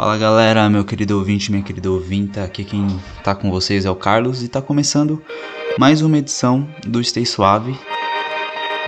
Fala 0.00 0.16
galera, 0.16 0.70
meu 0.70 0.84
querido 0.84 1.18
ouvinte, 1.18 1.50
minha 1.50 1.64
querida 1.64 1.90
ouvinta, 1.90 2.44
aqui 2.44 2.62
quem 2.62 2.86
tá 3.24 3.34
com 3.34 3.50
vocês 3.50 3.84
é 3.84 3.90
o 3.90 3.96
Carlos 3.96 4.44
e 4.44 4.48
tá 4.48 4.62
começando 4.62 5.20
mais 5.76 6.02
uma 6.02 6.16
edição 6.16 6.68
do 6.86 7.02
Stay 7.02 7.26
Suave. 7.26 7.76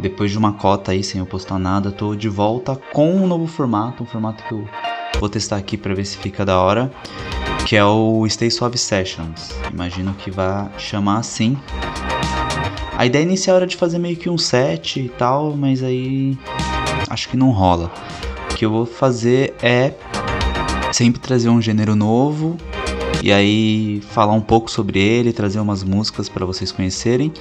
Depois 0.00 0.30
de 0.30 0.38
uma 0.38 0.52
cota 0.52 0.92
aí 0.92 1.02
sem 1.02 1.18
eu 1.18 1.26
postar 1.26 1.58
nada, 1.58 1.90
tô 1.90 2.14
de 2.14 2.28
volta 2.28 2.80
com 2.92 3.12
um 3.12 3.26
novo 3.26 3.48
formato, 3.48 4.04
um 4.04 4.06
formato 4.06 4.44
que 4.44 4.54
eu 4.54 4.69
vou 5.19 5.28
testar 5.28 5.56
aqui 5.56 5.76
para 5.76 5.94
ver 5.94 6.04
se 6.04 6.17
fica 6.17 6.46
da 6.46 6.60
hora, 6.60 6.92
que 7.67 7.74
é 7.74 7.85
o 7.85 8.24
Stay 8.29 8.49
Suave 8.49 8.79
Sessions. 8.79 9.51
Imagino 9.72 10.15
que 10.15 10.31
vai 10.31 10.71
chamar 10.79 11.19
assim. 11.19 11.58
A 12.97 13.04
ideia 13.04 13.24
inicial 13.24 13.56
era 13.56 13.67
de 13.67 13.77
fazer 13.77 13.99
meio 13.99 14.17
que 14.17 14.31
um 14.31 14.38
set 14.38 15.01
e 15.01 15.08
tal, 15.08 15.56
mas 15.56 15.83
aí 15.83 16.38
acho 17.09 17.29
que 17.29 17.37
não 17.37 17.51
rola. 17.51 17.91
O 18.52 18.55
que 18.55 18.65
eu 18.65 18.70
vou 18.70 18.87
fazer 18.87 19.54
é 19.60 19.92
sempre 20.92 21.20
trazer 21.20 21.48
um 21.48 21.60
gênero 21.60 21.94
novo 21.94 22.56
e 23.22 23.30
aí 23.30 24.00
falar 24.10 24.32
um 24.32 24.40
pouco 24.40 24.70
sobre 24.70 24.98
ele, 24.98 25.32
trazer 25.32 25.60
umas 25.60 25.82
músicas 25.82 26.28
para 26.28 26.46
vocês 26.46 26.72
conhecerem. 26.72 27.32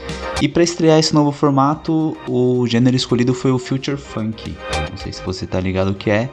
E 0.41 0.47
para 0.47 0.63
estrear 0.63 0.99
esse 0.99 1.13
novo 1.13 1.31
formato, 1.31 2.17
o 2.27 2.65
gênero 2.67 2.95
escolhido 2.95 3.33
foi 3.33 3.51
o 3.51 3.59
Future 3.59 3.97
Funk. 3.97 4.55
Não 4.89 4.97
sei 4.97 5.13
se 5.13 5.23
você 5.23 5.45
tá 5.45 5.59
ligado 5.59 5.91
o 5.91 5.95
que 5.95 6.09
é, 6.09 6.29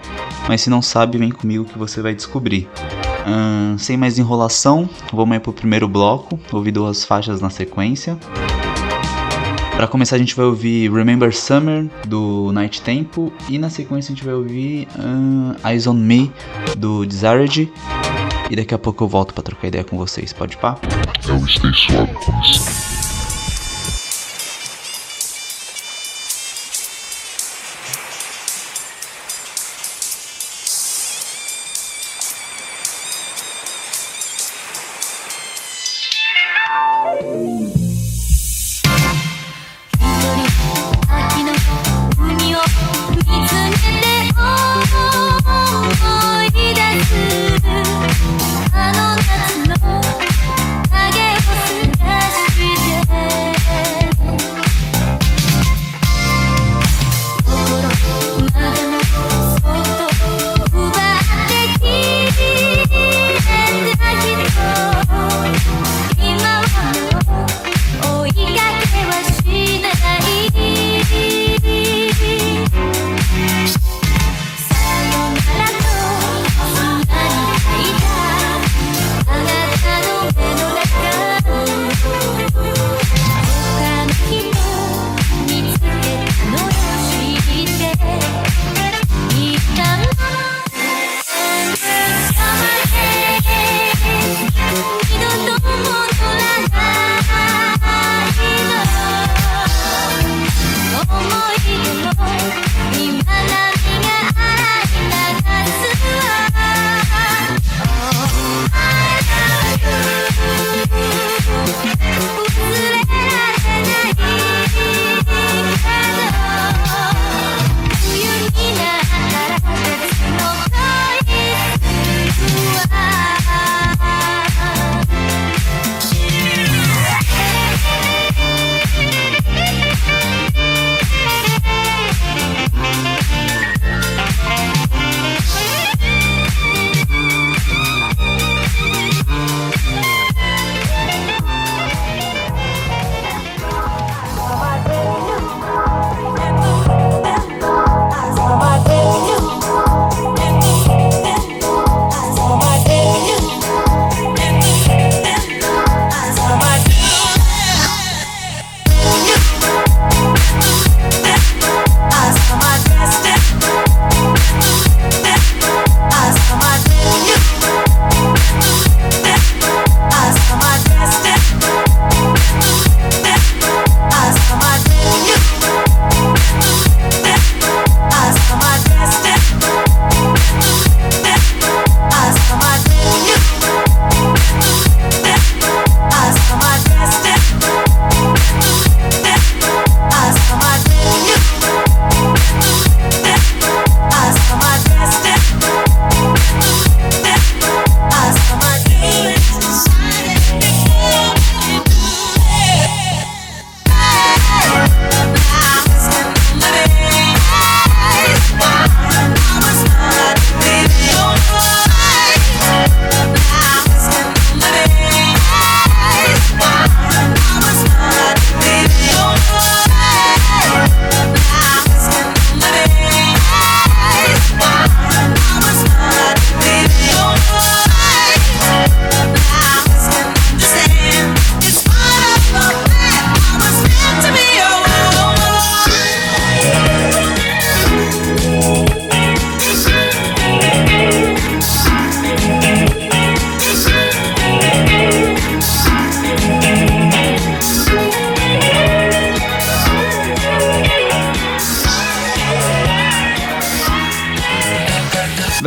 mas 0.48 0.62
se 0.62 0.70
não 0.70 0.82
sabe, 0.82 1.18
vem 1.18 1.30
comigo 1.30 1.64
que 1.64 1.78
você 1.78 2.00
vai 2.00 2.14
descobrir. 2.14 2.68
Hum, 3.26 3.76
sem 3.78 3.96
mais 3.96 4.18
enrolação, 4.18 4.88
vamos 5.12 5.34
aí 5.34 5.40
pro 5.40 5.52
primeiro 5.52 5.88
bloco, 5.88 6.38
ouvir 6.52 6.72
duas 6.72 7.04
faixas 7.04 7.40
na 7.40 7.50
sequência. 7.50 8.18
Para 9.76 9.86
começar, 9.86 10.16
a 10.16 10.18
gente 10.18 10.34
vai 10.34 10.46
ouvir 10.46 10.90
Remember 10.90 11.36
Summer 11.36 11.86
do 12.06 12.50
Night 12.50 12.80
Tempo 12.80 13.30
e 13.46 13.58
na 13.58 13.68
sequência 13.68 14.10
a 14.10 14.14
gente 14.14 14.24
vai 14.24 14.32
ouvir 14.32 14.88
uh, 14.96 15.68
Eyes 15.68 15.86
on 15.86 15.92
Me 15.92 16.32
do 16.78 17.04
Desired. 17.04 17.70
E 18.48 18.56
daqui 18.56 18.74
a 18.74 18.78
pouco 18.78 19.04
eu 19.04 19.08
volto 19.08 19.34
para 19.34 19.42
trocar 19.42 19.68
ideia 19.68 19.84
com 19.84 19.98
vocês. 19.98 20.32
Pode 20.32 20.56
pá? 20.56 20.78
É 21.28 21.32
o 21.32 21.46
Stay 21.46 21.74
Suave 21.74 22.14
começando. 22.24 22.95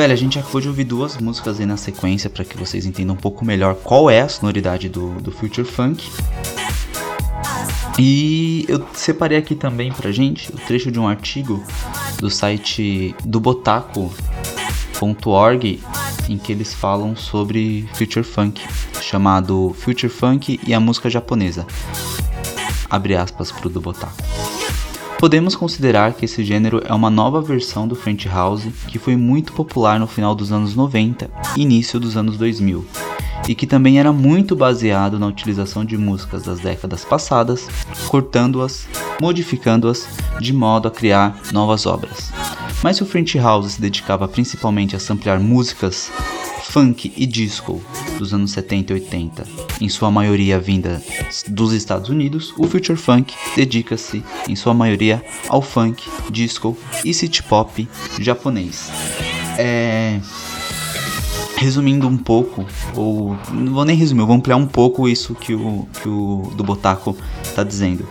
Velho, 0.10 0.18
a 0.18 0.24
gente 0.24 0.40
acabou 0.40 0.60
de 0.60 0.68
ouvir 0.68 0.86
duas 0.86 1.18
músicas 1.18 1.60
aí 1.60 1.68
na 1.68 1.78
sequência 1.78 2.32
para 2.32 2.44
que 2.44 2.58
vocês 2.58 2.84
entendam 2.84 3.14
um 3.14 3.18
pouco 3.18 3.46
melhor 3.46 3.76
qual 3.76 4.10
é 4.10 4.22
a 4.22 4.28
sonoridade 4.28 4.90
do, 4.90 5.12
do 5.22 5.32
Future 5.32 5.68
Funk. 5.68 6.10
E 8.00 8.66
eu 8.68 8.84
separei 8.96 9.38
aqui 9.38 9.54
também 9.54 9.94
pra 9.94 10.12
gente 10.12 10.52
o 10.52 10.58
trecho 10.58 10.92
de 10.92 11.00
um 11.00 11.08
artigo 11.08 11.64
do 12.18 12.28
site 12.28 13.14
do 13.24 13.40
botaco.org 13.40 14.10
em 16.28 16.40
que 16.40 16.52
eles 16.52 16.74
falam 16.74 17.16
sobre 17.16 17.88
Future 17.94 18.26
Funk, 18.26 18.66
chamado 19.04 19.76
Future 19.78 20.12
Funk 20.12 20.60
e 20.66 20.74
a 20.74 20.80
música 20.80 21.08
japonesa. 21.08 21.68
Abre 22.90 23.16
aspas 23.16 23.52
pro 23.52 23.70
do 23.70 23.80
Botaco. 23.80 24.59
Podemos 25.20 25.54
considerar 25.54 26.14
que 26.14 26.24
esse 26.24 26.46
gênero 26.46 26.82
é 26.86 26.94
uma 26.94 27.10
nova 27.10 27.42
versão 27.42 27.86
do 27.86 27.94
French 27.94 28.26
House 28.30 28.64
que 28.88 28.98
foi 28.98 29.18
muito 29.18 29.52
popular 29.52 30.00
no 30.00 30.08
final 30.08 30.34
dos 30.34 30.50
anos 30.50 30.76
90 30.76 31.30
e 31.58 31.62
início 31.62 32.00
dos 32.00 32.16
anos 32.16 32.38
2000, 32.38 32.86
e 33.46 33.54
que 33.54 33.68
também 33.68 34.00
era 34.00 34.14
muito 34.14 34.56
baseado 34.56 35.20
na 35.20 35.28
utilização 35.28 35.84
de 35.84 35.98
músicas 35.98 36.44
das 36.44 36.62
décadas 36.62 37.04
passadas, 37.04 37.68
cortando-as, 38.08 38.88
modificando-as 39.22 40.08
de 40.40 40.54
modo 40.54 40.88
a 40.88 40.92
criar 40.92 41.38
novas 41.52 41.86
obras. 41.86 42.32
Mas 42.82 42.96
se 42.96 43.04
o 43.04 43.06
French 43.06 43.38
House 43.38 43.74
se 43.74 43.82
dedicava 43.82 44.28
principalmente 44.28 44.96
a 44.96 45.00
samplear 45.00 45.40
músicas 45.40 46.12
funk 46.70 47.12
e 47.18 47.26
disco 47.26 47.82
dos 48.18 48.34
anos 48.34 48.52
70 48.52 48.94
e 48.94 48.96
80, 48.96 49.44
em 49.82 49.90
sua 49.90 50.12
maioria 50.12 50.60
vinda 50.60 51.02
dos 51.48 51.74
Estados 51.74 52.10
Unidos, 52.10 52.54
o 52.58 52.68
Future 52.68 52.98
Funk 52.98 53.34
dedica-se, 53.56 54.24
em 54.48 54.56
sua 54.56 54.74
maioria, 54.74 55.24
ao 55.48 55.62
funk, 55.62 56.08
disco 56.30 56.78
e 57.04 57.14
city 57.14 57.42
pop 57.44 57.88
japonês. 58.20 58.92
É... 59.58 60.20
Resumindo 61.58 62.08
um 62.08 62.18
pouco, 62.18 62.66
ou 62.96 63.36
não 63.52 63.74
vou 63.74 63.84
nem 63.84 63.98
resumir, 63.98 64.26
vou 64.26 64.36
ampliar 64.36 64.56
um 64.56 64.68
pouco 64.68 65.10
isso 65.10 65.36
que 65.36 65.54
o, 65.54 65.88
que 66.02 66.08
o 66.08 66.54
do 66.56 66.64
Botaco 66.64 67.18
está 67.44 67.64
dizendo. 67.64 68.08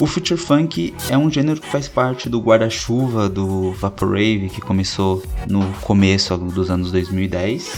O 0.00 0.06
Future 0.06 0.38
Funk 0.38 0.92
é 1.08 1.16
um 1.16 1.30
gênero 1.30 1.60
que 1.60 1.68
faz 1.68 1.86
parte 1.86 2.28
do 2.28 2.40
guarda-chuva 2.40 3.28
do 3.28 3.70
Vaporwave, 3.72 4.50
que 4.52 4.60
começou 4.60 5.22
no 5.48 5.64
começo 5.82 6.36
dos 6.36 6.68
anos 6.68 6.90
2010 6.90 7.72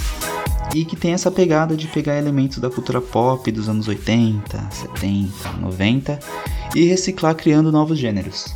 e 0.74 0.84
que 0.86 0.96
tem 0.96 1.12
essa 1.12 1.30
pegada 1.30 1.76
de 1.76 1.86
pegar 1.86 2.16
elementos 2.16 2.58
da 2.58 2.70
cultura 2.70 3.02
pop 3.02 3.52
dos 3.52 3.68
anos 3.68 3.86
80, 3.86 4.68
70, 4.70 5.52
90 5.60 6.18
e 6.74 6.84
reciclar 6.84 7.34
criando 7.34 7.70
novos 7.70 7.98
gêneros. 7.98 8.46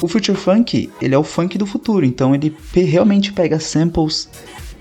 O 0.00 0.06
Future 0.06 0.38
Funk, 0.38 0.88
ele 1.02 1.14
é 1.14 1.18
o 1.18 1.24
funk 1.24 1.58
do 1.58 1.66
futuro, 1.66 2.06
então 2.06 2.32
ele 2.32 2.56
realmente 2.72 3.32
pega 3.32 3.58
samples 3.58 4.28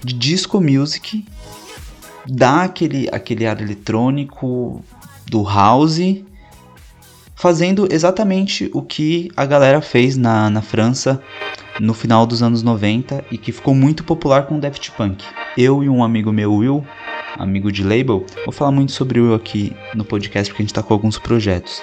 de 0.04 0.14
disco 0.14 0.62
music, 0.62 1.26
dá 2.28 2.62
aquele, 2.62 3.10
aquele 3.12 3.48
ar 3.48 3.60
eletrônico 3.60 4.84
do 5.26 5.44
house 5.44 5.98
fazendo 7.38 7.88
exatamente 7.92 8.70
o 8.74 8.82
que 8.82 9.30
a 9.38 9.46
galera 9.46 9.80
fez 9.80 10.18
na, 10.18 10.50
na 10.50 10.62
França 10.62 11.22
no 11.80 11.94
final 11.94 12.26
dos 12.26 12.42
anos 12.42 12.64
90 12.64 13.24
e 13.32 13.38
que 13.38 13.52
ficou 13.52 13.76
muito 13.76 14.04
popular 14.04 14.48
com 14.48 14.58
o 14.58 14.60
Daft 14.60 14.92
Punk. 14.94 15.24
Eu 15.56 15.84
e 15.84 15.88
um 15.88 16.04
amigo 16.04 16.34
meu, 16.34 16.52
Will, 16.52 16.84
amigo 17.38 17.72
de 17.72 17.84
label, 17.84 18.26
vou 18.44 18.52
falar 18.52 18.72
muito 18.72 18.92
sobre 18.92 19.20
o 19.20 19.26
Will 19.26 19.36
aqui 19.36 19.72
no 19.94 20.04
podcast 20.04 20.52
porque 20.52 20.64
a 20.64 20.66
gente 20.66 20.74
tá 20.74 20.82
com 20.82 20.92
alguns 20.92 21.20
projetos. 21.20 21.80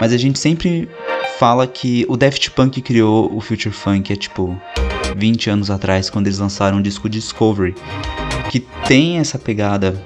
Mas 0.00 0.10
a 0.10 0.16
gente 0.16 0.38
sempre 0.38 0.88
fala 1.38 1.66
que 1.66 2.06
o 2.08 2.16
Daft 2.16 2.50
Punk 2.52 2.80
criou 2.80 3.30
o 3.36 3.42
Future 3.42 3.74
Funk 3.74 4.10
é 4.10 4.16
tipo 4.16 4.58
20 5.16 5.50
anos 5.50 5.70
atrás, 5.70 6.08
quando 6.08 6.28
eles 6.28 6.38
lançaram 6.38 6.78
o 6.78 6.82
disco 6.82 7.10
Discovery, 7.10 7.74
que 8.50 8.60
tem 8.86 9.18
essa 9.18 9.38
pegada 9.38 10.02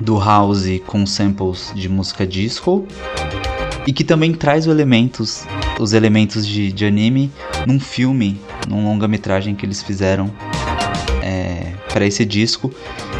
do 0.00 0.18
house 0.18 0.80
com 0.86 1.04
samples 1.04 1.72
de 1.74 1.88
música 1.88 2.26
disco 2.26 2.86
e 3.86 3.92
que 3.92 4.04
também 4.04 4.32
traz 4.32 4.66
os 4.66 4.72
elementos, 4.72 5.44
os 5.78 5.92
elementos 5.92 6.46
de, 6.46 6.72
de 6.72 6.84
anime 6.84 7.30
num 7.66 7.80
filme, 7.80 8.40
num 8.68 8.84
longa-metragem 8.84 9.54
que 9.54 9.64
eles 9.64 9.82
fizeram 9.82 10.30
é, 11.22 11.72
para 11.92 12.06
esse 12.06 12.24
disco, 12.24 12.72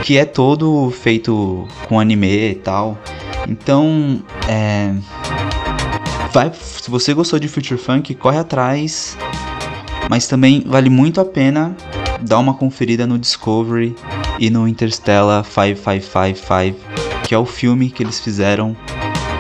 que 0.03 0.17
é 0.17 0.25
todo 0.25 0.91
feito 0.91 1.67
com 1.89 1.99
anime 1.99 2.51
e 2.51 2.55
tal. 2.55 2.99
Então, 3.49 4.23
é, 4.49 4.95
vai, 6.33 6.53
se 6.53 6.91
você 6.91 7.15
gostou 7.15 7.39
de 7.39 7.49
Future 7.49 7.81
Funk, 7.81 8.15
corre 8.15 8.39
atrás, 8.39 9.17
mas 10.09 10.27
também 10.27 10.63
vale 10.67 10.91
muito 10.91 11.21
a 11.21 11.25
pena 11.25 11.75
dar 12.21 12.39
uma 12.39 12.55
conferida 12.55 13.07
no 13.07 13.19
Discovery 13.19 13.95
e 14.39 14.51
no 14.51 14.69
Interstellar 14.69 15.43
5555, 15.45 16.79
que 17.27 17.35
é 17.35 17.39
o 17.39 17.47
filme 17.47 17.91
que 17.91 18.03
eles 18.03 18.21
fizeram 18.21 18.77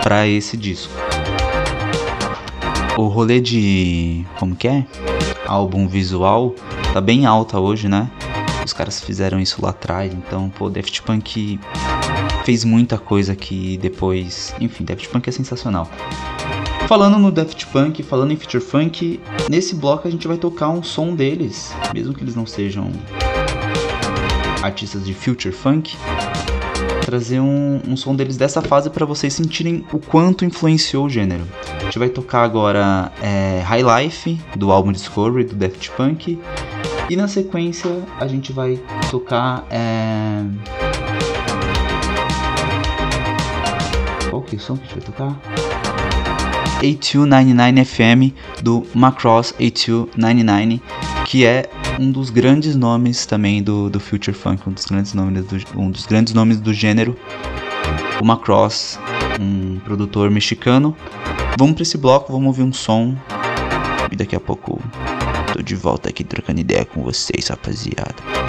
para 0.03 0.27
esse 0.27 0.57
disco 0.57 1.10
o 3.05 3.08
rolê 3.08 3.41
de. 3.41 4.25
Como 4.38 4.55
que 4.55 4.69
é? 4.69 4.87
Álbum 5.47 5.88
visual 5.88 6.55
tá 6.93 7.00
bem 7.00 7.26
alta 7.26 7.58
hoje, 7.58 7.88
né? 7.88 8.11
Os 8.64 8.73
caras 8.73 9.00
fizeram 9.00 9.41
isso 9.41 9.62
lá 9.62 9.70
atrás, 9.70 10.12
então, 10.12 10.50
pô, 10.50 10.69
Daft 10.69 11.02
Punk 11.02 11.58
fez 12.44 12.64
muita 12.64 12.99
coisa 12.99 13.35
que 13.35 13.76
depois. 13.79 14.55
Enfim, 14.61 14.85
Daft 14.85 15.08
Punk 15.08 15.29
é 15.29 15.32
sensacional. 15.32 15.88
Falando 16.87 17.19
no 17.19 17.31
Daft 17.31 17.67
Punk, 17.67 18.02
falando 18.02 18.32
em 18.32 18.37
Future 18.37 18.62
Funk, 18.62 19.20
nesse 19.49 19.76
bloco 19.76 20.08
a 20.08 20.11
gente 20.11 20.26
vai 20.26 20.37
tocar 20.37 20.70
um 20.70 20.82
som 20.82 21.14
deles, 21.14 21.73
mesmo 21.94 22.12
que 22.12 22.25
eles 22.25 22.35
não 22.35 22.44
sejam 22.44 22.91
artistas 24.62 25.05
de 25.05 25.14
Future 25.14 25.55
Funk, 25.55 25.97
trazer 27.02 27.41
um, 27.41 27.81
um 27.87 27.97
som 27.97 28.14
deles 28.14 28.37
dessa 28.37 28.61
fase 28.61 28.91
para 28.91 29.06
vocês 29.06 29.32
sentirem 29.32 29.85
o 29.93 29.99
quanto 29.99 30.44
influenciou 30.44 31.06
o 31.06 31.08
gênero. 31.08 31.47
Gente 31.91 31.99
vai 31.99 32.09
tocar 32.09 32.45
agora 32.45 33.11
é, 33.21 33.63
High 33.63 33.83
Life, 33.83 34.41
do 34.55 34.71
álbum 34.71 34.93
Discovery, 34.93 35.43
do 35.43 35.57
Daft 35.57 35.91
Punk. 35.97 36.39
E 37.09 37.17
na 37.17 37.27
sequência 37.27 37.91
a 38.21 38.29
gente 38.29 38.53
vai 38.53 38.79
tocar. 39.11 39.67
É... 39.69 40.45
Qual 44.31 44.41
que 44.43 44.55
é 44.55 44.59
o 44.61 44.63
som 44.63 44.77
que 44.77 44.85
a 44.85 44.87
gente 44.87 45.01
vai 45.01 45.03
tocar? 45.03 45.41
8299 46.81 47.85
FM 47.85 48.63
do 48.63 48.87
Macross 48.95 49.53
8299, 49.59 50.81
que 51.27 51.45
é 51.45 51.69
um 51.99 52.12
dos 52.12 52.31
grandes 52.31 52.76
nomes 52.76 53.26
também 53.26 53.64
do, 53.64 53.91
do 53.91 53.99
Future 53.99 54.37
Funk, 54.37 54.62
um 54.69 54.73
dos 54.73 54.85
grandes 54.85 55.12
nomes 55.12 55.45
do, 55.45 55.57
um 55.76 55.91
dos 55.91 56.07
grandes 56.07 56.35
nomes 56.35 56.61
do 56.61 56.73
gênero. 56.73 57.17
O 58.23 58.25
Macross, 58.25 58.97
um 59.41 59.81
produtor 59.81 60.31
mexicano. 60.31 60.95
Vamos 61.59 61.75
para 61.75 61.83
esse 61.83 61.99
bloco, 61.99 62.33
vamos 62.33 62.49
ouvir 62.49 62.62
um 62.62 62.73
som. 62.73 63.14
E 64.11 64.16
daqui 64.16 64.35
a 64.35 64.40
pouco 64.40 64.80
tô 65.52 65.62
de 65.62 65.75
volta 65.75 66.09
aqui 66.09 66.25
trocando 66.25 66.61
ideia 66.61 66.85
com 66.85 67.02
vocês, 67.02 67.49
rapaziada. 67.49 68.39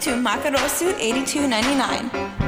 to 0.00 0.10
Makarosu 0.10 0.94
8299. 1.00 2.47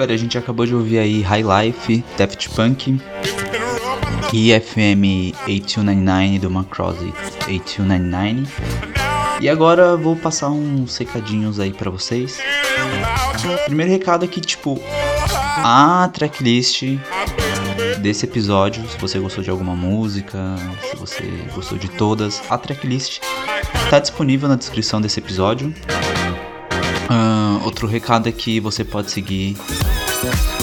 A 0.00 0.16
gente 0.16 0.38
acabou 0.38 0.64
de 0.64 0.74
ouvir 0.74 0.98
aí 0.98 1.22
High 1.22 1.42
Life, 1.42 2.04
Daft 2.16 2.48
Punk 2.50 3.00
e 4.32 4.60
FM 4.60 5.34
8299 5.46 6.38
do 6.38 6.50
Macross 6.50 6.96
8299. 7.48 8.46
E 9.40 9.48
agora 9.48 9.96
vou 9.96 10.14
passar 10.14 10.50
uns 10.50 10.96
recadinhos 10.96 11.58
aí 11.58 11.72
para 11.72 11.90
vocês. 11.90 12.38
Primeiro 13.64 13.90
recado 13.90 14.24
é 14.24 14.28
que, 14.28 14.40
tipo, 14.40 14.80
a 15.64 16.08
tracklist 16.12 16.82
desse 18.00 18.24
episódio, 18.24 18.88
se 18.88 18.98
você 18.98 19.18
gostou 19.18 19.42
de 19.42 19.50
alguma 19.50 19.74
música, 19.74 20.38
se 20.90 20.96
você 20.96 21.24
gostou 21.54 21.76
de 21.76 21.88
todas, 21.88 22.40
a 22.48 22.56
tracklist 22.56 23.20
está 23.84 23.98
disponível 23.98 24.48
na 24.48 24.56
descrição 24.56 25.00
desse 25.00 25.18
episódio. 25.18 25.74
Outro 27.64 27.86
recado 27.86 28.28
é 28.28 28.32
que 28.32 28.60
você 28.60 28.84
pode 28.84 29.10
seguir 29.10 29.56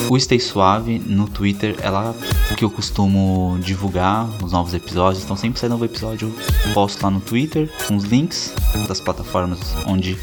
o 0.10 0.20
Stay 0.20 0.40
Suave 0.40 1.00
no 1.00 1.28
Twitter. 1.28 1.76
É 1.82 1.90
lá 1.90 2.14
que 2.58 2.64
eu 2.64 2.70
costumo 2.70 3.58
divulgar 3.62 4.28
os 4.44 4.52
novos 4.52 4.74
episódios. 4.74 5.24
Então 5.24 5.36
sempre 5.36 5.60
sai 5.60 5.70
novo 5.70 5.86
episódio, 5.86 6.34
eu 6.66 6.74
posto 6.74 7.04
lá 7.04 7.10
no 7.10 7.20
Twitter 7.20 7.70
com 7.88 7.96
os 7.96 8.04
links 8.06 8.54
das 8.88 9.00
plataformas 9.00 9.60
onde 9.88 10.18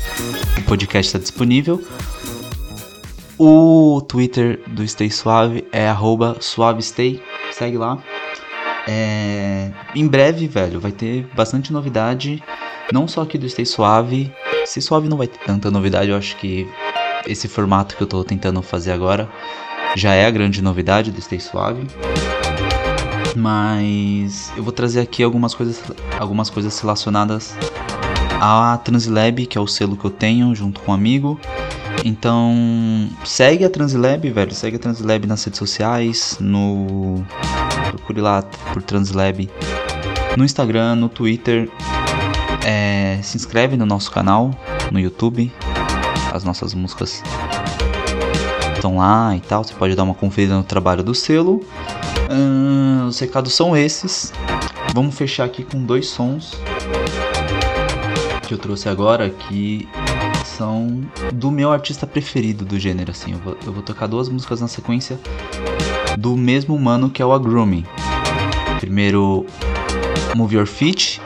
o 0.58 0.62
podcast 0.62 1.08
está 1.08 1.18
disponível. 1.18 1.82
O 3.38 4.00
Twitter 4.08 4.62
do 4.68 4.86
Stay 4.86 5.10
Suave 5.10 5.66
é 5.72 5.88
suavestay, 6.40 7.20
segue 7.50 7.76
lá. 7.76 7.98
É... 8.86 9.70
Em 9.94 10.06
breve, 10.06 10.46
velho, 10.46 10.78
vai 10.80 10.92
ter 10.92 11.26
bastante 11.34 11.72
novidade, 11.72 12.42
não 12.92 13.08
só 13.08 13.22
aqui 13.22 13.38
do 13.38 13.48
Stay 13.48 13.64
Suave, 13.64 14.32
se 14.64 14.80
suave 14.80 15.08
não 15.08 15.16
vai 15.16 15.26
ter 15.26 15.38
tanta 15.44 15.70
novidade, 15.70 16.10
eu 16.10 16.16
acho 16.16 16.36
que 16.36 16.68
esse 17.26 17.48
formato 17.48 17.96
que 17.96 18.02
eu 18.02 18.06
tô 18.06 18.24
tentando 18.24 18.60
fazer 18.62 18.92
agora 18.92 19.28
já 19.96 20.14
é 20.14 20.26
a 20.26 20.30
grande 20.30 20.62
novidade 20.62 21.10
do 21.10 21.20
Stay 21.20 21.40
Suave. 21.40 21.86
Mas 23.36 24.52
eu 24.56 24.62
vou 24.62 24.72
trazer 24.72 25.00
aqui 25.00 25.22
algumas 25.22 25.54
coisas, 25.54 25.82
algumas 26.18 26.50
coisas 26.50 26.78
relacionadas 26.78 27.54
à 28.40 28.78
Translab, 28.78 29.46
que 29.46 29.56
é 29.56 29.60
o 29.60 29.66
selo 29.66 29.96
que 29.96 30.04
eu 30.04 30.10
tenho 30.10 30.54
junto 30.54 30.80
com 30.80 30.92
um 30.92 30.94
amigo. 30.94 31.40
Então, 32.04 33.08
segue 33.24 33.64
a 33.64 33.70
Translab, 33.70 34.28
velho. 34.28 34.54
Segue 34.54 34.76
a 34.76 34.78
Translab 34.78 35.26
nas 35.26 35.44
redes 35.44 35.58
sociais, 35.58 36.36
no 36.40 37.24
procure 37.90 38.20
lá 38.20 38.42
por 38.72 38.82
Translab 38.82 39.48
no 40.36 40.44
Instagram, 40.44 40.96
no 40.96 41.08
Twitter 41.08 41.68
é, 42.64 43.18
se 43.22 43.36
inscreve 43.36 43.76
no 43.76 43.86
nosso 43.86 44.10
canal 44.10 44.50
no 44.90 44.98
YouTube. 44.98 45.52
As 46.32 46.44
nossas 46.44 46.74
músicas 46.74 47.22
estão 48.74 48.96
lá 48.98 49.36
e 49.36 49.40
tal. 49.40 49.62
Você 49.64 49.74
pode 49.74 49.94
dar 49.94 50.02
uma 50.02 50.14
conferida 50.14 50.54
no 50.54 50.64
trabalho 50.64 51.02
do 51.02 51.14
selo. 51.14 51.64
Os 53.08 53.18
recados 53.18 53.54
são 53.54 53.76
esses. 53.76 54.32
Vamos 54.94 55.14
fechar 55.14 55.44
aqui 55.44 55.62
com 55.62 55.84
dois 55.84 56.08
sons 56.08 56.56
que 58.46 58.54
eu 58.54 58.58
trouxe 58.58 58.88
agora 58.88 59.30
que 59.30 59.88
são 60.44 61.00
do 61.32 61.50
meu 61.50 61.72
artista 61.72 62.06
preferido 62.06 62.64
do 62.64 62.78
gênero. 62.78 63.10
Assim, 63.10 63.32
eu 63.32 63.38
vou, 63.38 63.56
eu 63.64 63.72
vou 63.72 63.82
tocar 63.82 64.06
duas 64.06 64.28
músicas 64.28 64.60
na 64.60 64.68
sequência 64.68 65.18
do 66.18 66.36
mesmo 66.36 66.78
mano 66.78 67.08
que 67.08 67.22
é 67.22 67.26
o 67.26 67.32
Agrumi. 67.32 67.86
Primeiro, 68.80 69.46
Move 70.34 70.56
Your 70.56 70.66
Feet, 70.66 71.20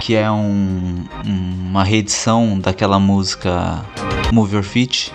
que 0.00 0.16
é 0.16 0.30
um, 0.30 1.04
uma 1.24 1.84
reedição 1.84 2.58
daquela 2.58 2.98
música 2.98 3.84
Move 4.32 4.54
Your 4.54 4.64
Feet 4.64 5.12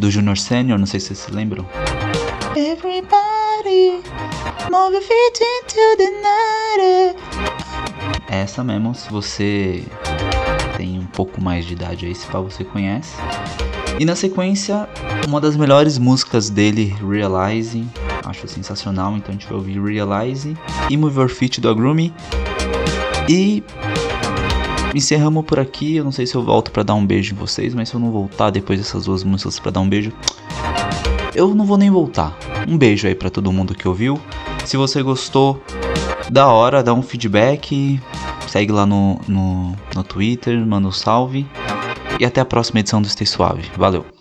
do 0.00 0.10
Junior 0.10 0.36
Senior, 0.36 0.78
não 0.78 0.86
sei 0.86 0.98
se 0.98 1.08
vocês 1.08 1.18
se 1.18 1.30
lembram. 1.30 1.66
Everybody, 2.56 4.02
move 4.70 4.94
your 4.94 5.02
feet 5.02 5.40
into 5.42 5.96
the 5.98 6.10
night. 6.22 7.16
É 8.30 8.40
essa 8.40 8.64
mesmo, 8.64 8.94
se 8.94 9.10
você 9.10 9.84
tem 10.76 10.98
um 10.98 11.06
pouco 11.06 11.42
mais 11.42 11.66
de 11.66 11.74
idade 11.74 12.06
aí, 12.06 12.14
se 12.14 12.26
pá, 12.26 12.40
você 12.40 12.64
conhece. 12.64 13.14
E 13.98 14.04
na 14.04 14.16
sequência, 14.16 14.88
uma 15.26 15.40
das 15.40 15.56
melhores 15.56 15.98
músicas 15.98 16.48
dele, 16.48 16.96
Realizing, 17.06 17.90
acho 18.24 18.48
sensacional, 18.48 19.16
então 19.16 19.30
a 19.30 19.32
gente 19.32 19.46
vai 19.46 19.56
ouvir 19.56 19.80
Realize 19.82 20.56
e 20.88 20.96
Move 20.96 21.18
Your 21.18 21.28
Feet 21.28 21.60
do 21.60 21.68
Agrumi. 21.68 22.14
E 23.28 23.62
encerramos 24.94 25.44
por 25.44 25.58
aqui. 25.58 25.96
Eu 25.96 26.04
não 26.04 26.12
sei 26.12 26.26
se 26.26 26.34
eu 26.34 26.42
volto 26.42 26.70
para 26.70 26.82
dar 26.82 26.94
um 26.94 27.06
beijo 27.06 27.34
em 27.34 27.36
vocês, 27.36 27.74
mas 27.74 27.88
se 27.88 27.94
eu 27.94 28.00
não 28.00 28.10
voltar 28.10 28.50
depois 28.50 28.78
dessas 28.78 29.04
duas 29.04 29.24
músicas 29.24 29.58
para 29.58 29.70
dar 29.72 29.80
um 29.80 29.88
beijo, 29.88 30.12
eu 31.34 31.54
não 31.54 31.64
vou 31.64 31.76
nem 31.76 31.90
voltar. 31.90 32.36
Um 32.66 32.76
beijo 32.76 33.06
aí 33.06 33.14
para 33.14 33.30
todo 33.30 33.52
mundo 33.52 33.74
que 33.74 33.86
ouviu. 33.86 34.20
Se 34.64 34.76
você 34.76 35.02
gostou, 35.02 35.62
da 36.30 36.48
hora, 36.48 36.82
dá 36.82 36.92
um 36.92 37.02
feedback. 37.02 38.00
Segue 38.46 38.72
lá 38.72 38.86
no, 38.86 39.20
no, 39.26 39.74
no 39.94 40.04
Twitter, 40.04 40.58
manda 40.66 40.88
um 40.88 40.92
salve. 40.92 41.46
E 42.18 42.24
até 42.24 42.40
a 42.40 42.44
próxima 42.44 42.80
edição 42.80 43.00
do 43.00 43.08
Stay 43.08 43.26
Suave. 43.26 43.62
Valeu! 43.76 44.17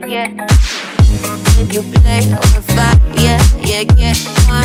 yeah, 0.00 0.06
yeah. 0.06 0.46
You 1.70 1.82
play 1.82 2.24
on 2.24 2.48
the 2.56 2.62
fire, 2.72 2.96
yeah, 3.20 3.40
yeah, 3.60 3.84
get 3.84 4.16
one. 4.48 4.64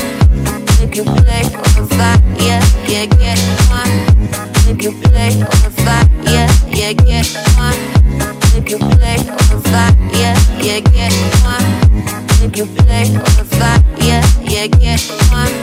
You 0.95 1.03
play 1.03 1.43
on 1.43 1.67
the 1.75 1.87
fire, 1.95 2.21
yeah, 2.39 2.63
yeah, 2.87 3.05
get 3.05 3.39
one. 3.67 3.91
You 4.79 4.91
play 4.91 5.33
on 5.35 5.57
the 5.63 5.71
fire, 5.83 6.07
yeah, 6.23 6.47
yeah, 6.67 6.93
get 6.93 7.27
one. 7.57 7.75
You 8.67 8.77
play 8.77 9.17
on 9.17 9.43
the 9.51 9.59
fire, 9.67 9.95
yeah, 10.13 10.37
yeah, 10.61 10.79
get 10.79 11.13
one. 11.43 11.65
You 12.55 12.65
play 12.65 13.07
on 13.07 13.31
the 13.35 13.45
fire, 13.51 13.83
yeah, 13.99 14.23
yeah, 14.43 14.67
get 14.67 15.01
one. 15.31 15.53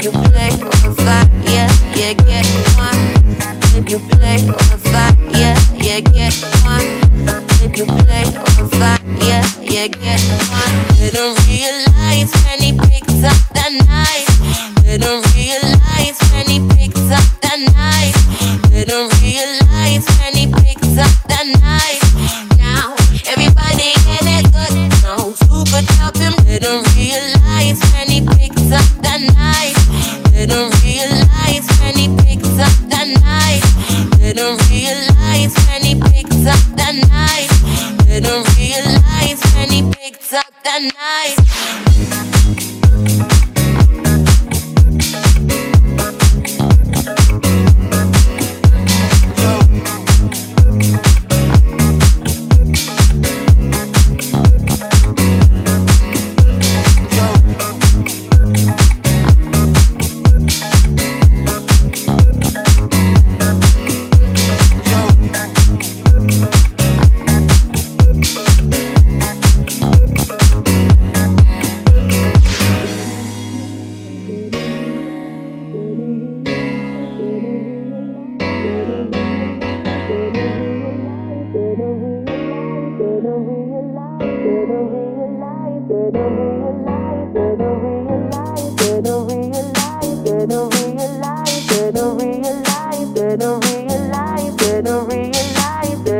You 0.00 0.10
play 0.12 0.50
on 0.52 0.70
the 0.84 0.94
fire, 1.02 1.28
yeah, 1.44 1.70
yeah, 1.96 2.12
get 2.12 2.46
one. 2.78 3.88
You 3.88 3.98
play 3.98 4.38
on 4.38 4.54
the 4.70 4.78
fire, 4.84 5.16
yeah, 5.32 5.58
yeah, 5.74 6.00
get 6.00 6.34
one 6.64 7.05
you 7.74 7.86
play 7.86 8.24
on 8.24 8.68
fire. 8.70 8.98
Yeah, 9.26 9.44
yeah, 9.60 9.88
get 9.88 10.20
one. 10.50 10.74
Didn't 10.98 11.34
realize 11.48 12.30
many 12.44 12.78
picked 12.78 13.24
up 13.24 13.38
that 13.54 13.72
night. 13.88 14.84
Didn't 14.84 15.24
realize. 15.34 15.65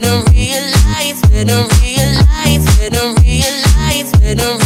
when 0.00 0.10
I 0.10 0.24
realize, 0.32 1.20
when 1.30 1.50
I 1.50 1.68
realize, 1.82 2.78
when 2.78 2.94
I 2.94 3.14
realize, 3.22 4.12
when 4.20 4.40
I 4.40 4.42
realize. 4.44 4.59